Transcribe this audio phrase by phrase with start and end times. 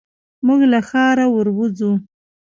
[0.45, 1.91] موږ له ښاره ور وځو.